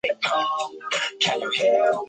[0.03, 0.07] 父
[1.19, 1.99] 亲戈启宗。